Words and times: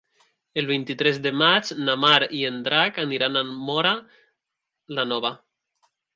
El 0.59 0.69
vint-i-tres 0.69 1.19
de 1.25 1.31
maig 1.41 1.69
na 1.89 1.95
Mar 2.05 2.15
i 2.39 2.41
en 2.49 2.57
Drac 2.69 2.99
aniran 3.05 3.39
a 3.43 3.45
Móra 3.51 3.93
la 4.99 5.07
Nova. 5.13 5.35